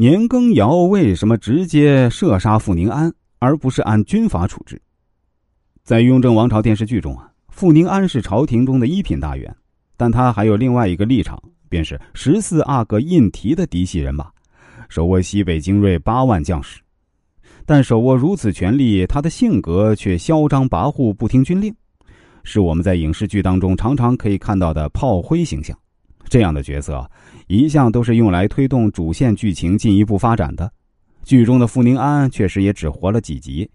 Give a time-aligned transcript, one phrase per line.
[0.00, 4.80] 年羹尧为什么直接射杀傅宁安，而不是按军法处置？
[5.82, 9.54] 在《雍正王朝》电视剧中啊，傅宁安是朝廷中的一品大员，
[9.98, 14.30] 但他还有另外一个立场，便是十四阿哥胤禔的嫡系人马，
[14.88, 16.80] 手握西北精锐八万将士。
[17.66, 21.74] 但手握如此权力，他的性格却嚣张跋扈，不听军令，
[22.42, 25.78] 是我们在影视剧当中常常可以看到的炮灰形象。
[26.30, 27.10] 这样的角色，
[27.48, 30.72] 一向都是用来推动主线剧情进一步发展的。
[31.24, 33.68] 剧中的傅宁安确实也只活了几集。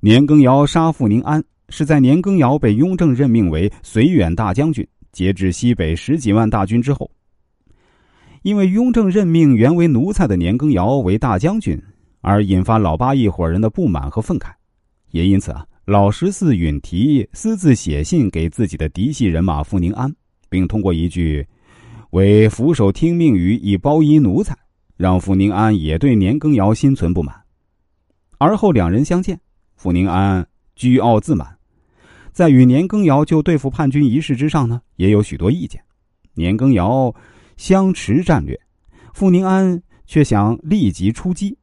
[0.00, 7.10] 年羹尧杀傅宁安，是在年羹尧被雍正任命为绥远大将军，节制西北十几万大军之后。
[8.42, 11.76] 因为雍正任命原为奴才的年羹尧为大将军，
[12.20, 14.52] 而引发老八一伙人的不满和愤慨，
[15.10, 20.14] 也因此啊，老十四允提私自写信给自己的嫡系人马傅宁安，
[20.48, 21.46] 并通过一句
[22.10, 24.56] “为俯首听命于一包衣奴才”，
[24.96, 27.34] 让傅宁安也对年羹尧心存不满。
[28.38, 29.38] 而后两人相见。
[29.76, 31.56] 傅宁安居傲自满，
[32.32, 35.80] 在与年羹尧就对付叛军一事之上呢，也有许多意见。
[36.34, 37.14] 年羹尧
[37.56, 38.58] 相持战略，
[39.14, 41.56] 傅宁安却想立即出击，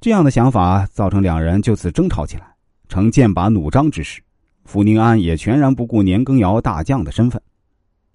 [0.00, 2.44] 这样的想法造成两人就此争吵起来，
[2.88, 4.20] 成剑拔弩张之势。
[4.64, 7.40] 傅宁安也全然不顾年羹尧大将的身份，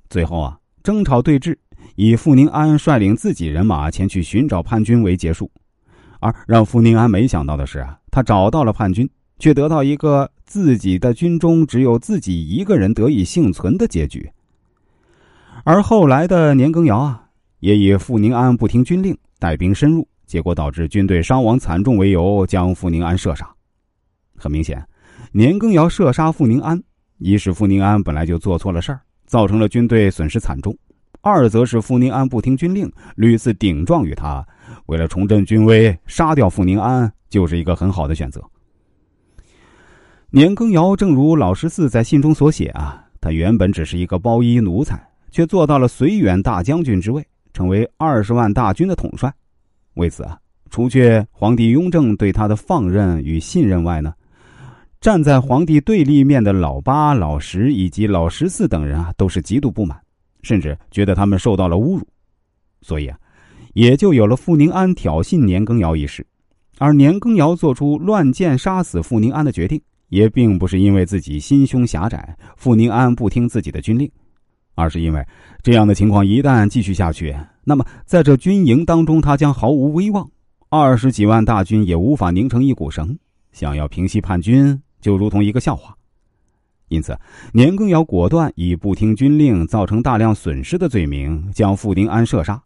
[0.09, 1.55] 最后啊，争吵对峙
[1.95, 5.49] 以傅宁安率领自己人马前去寻找叛军为结束。
[6.19, 14.27] 而让傅宁安没想到的是啊，他找到了叛军，却得到一个自己的军中只有自己一个人得以幸存的结局。
[15.63, 23.47] 而后来的年羹尧啊，也以傅宁安不听军令，带兵深入，结果导致军队伤亡惨重为由，将傅宁安射杀。
[24.35, 24.83] 很明显，
[25.31, 26.81] 年羹尧射杀傅宁安，
[27.17, 30.75] 一是傅宁安本来就做错了事儿，造成了军队损失惨重。
[31.21, 34.43] 二则是傅宁安不听军令，屡次顶撞于他，
[34.85, 38.41] 为了重振军威，杀掉傅宁安就是一个很好的选择。
[40.29, 45.01] 年羹尧正如老十四在信中所写啊，他原本只是一个包衣奴才，
[45.31, 49.33] 却做到了绥远大将军之位，成为二十万大军的统帅。
[49.95, 50.37] 为此啊，
[50.69, 54.13] 除却皇帝雍正对他的放任与信任外呢，
[54.99, 59.99] 站在皇帝对立面的老八、老十以及老十四等人啊，都是极度不满。
[60.43, 62.07] 甚至觉得他们受到了侮辱，
[62.81, 63.17] 所以啊，
[63.73, 66.25] 也就有了傅宁安挑衅年羹尧一事。
[66.77, 74.09] 而年羹尧做出乱箭杀死傅宁安的决定，也并不是因为自己心胸狭窄，傅宁安不听自己的军令，
[74.75, 75.25] 而是因为
[75.61, 80.29] 这样的情况一旦继续下去，那么在这军营当中，他将毫无威望，
[80.69, 83.17] 二十几万大军也无法拧成一股绳，
[83.51, 85.95] 想要平息叛军，就如同一个笑话。
[86.89, 87.17] 因此，
[87.51, 92.61] 年羹尧果断以不听军令造成大量损失的罪名将傅宁安射杀。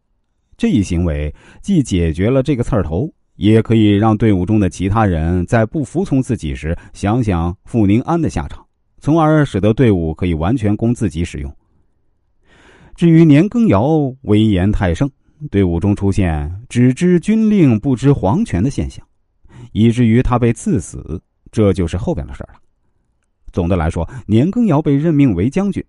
[0.57, 1.33] 这一行为
[1.63, 8.63] 既解决了这个刺儿头，也可以让队伍中的其他人在不服从自己时想想傅宁安的下场，
[8.99, 11.51] 从而使得队伍可以完全供自己使用。
[12.95, 15.09] 至于年羹尧威严太盛，
[15.49, 19.03] 队伍中出现只知军令不知皇权的现象，
[19.71, 21.19] 以至于他被赐死，
[21.51, 22.55] 这就是后边的事了。
[23.51, 25.83] 总的来说，年羹尧被任命为将军，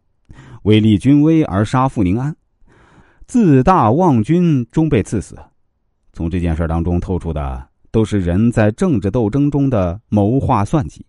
[0.65, 2.35] 为立军威而杀傅宁安，
[3.27, 5.37] 自大妄军，终被赐死。
[6.13, 11.07] 从这件事当中透出的，都是人在政治斗争中的谋划算计。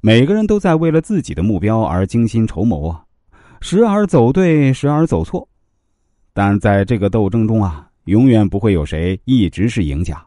[0.00, 3.04] 每个人都在为了自己的目标而精心筹谋啊，
[3.60, 5.46] 时而走对，时而走错。
[6.32, 10.20] 但在这个斗争中啊，永远不会有谁一直是赢家。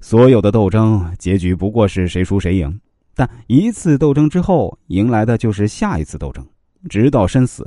[0.00, 2.80] 所有的斗争结局不过是谁输谁赢。
[3.14, 6.46] 但一次斗争之后，迎来的就是下一次斗争，
[6.88, 7.66] 直到身死，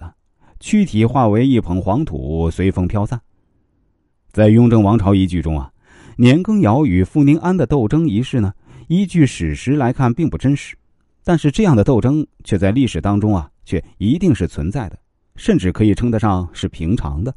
[0.59, 3.19] 躯体化为一捧黄土，随风飘散。
[4.31, 5.71] 在《雍正王朝》一剧中啊，
[6.17, 8.53] 年羹尧与傅宁安的斗争一事呢，
[8.87, 10.75] 依据史实来看并不真实，
[11.23, 14.99] 但是这样的斗争却在历史当中啊，却一定是存在的，
[15.35, 17.33] 甚至可以称得上是平常的。